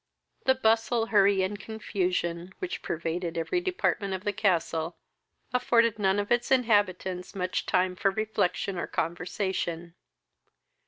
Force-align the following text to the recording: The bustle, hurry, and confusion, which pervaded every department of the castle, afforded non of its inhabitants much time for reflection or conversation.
The 0.45 0.55
bustle, 0.55 1.05
hurry, 1.05 1.43
and 1.43 1.59
confusion, 1.59 2.55
which 2.57 2.81
pervaded 2.81 3.37
every 3.37 3.61
department 3.61 4.15
of 4.15 4.23
the 4.23 4.33
castle, 4.33 4.97
afforded 5.53 5.99
non 5.99 6.17
of 6.17 6.31
its 6.31 6.49
inhabitants 6.49 7.35
much 7.35 7.67
time 7.67 7.95
for 7.95 8.09
reflection 8.09 8.79
or 8.79 8.87
conversation. 8.87 9.93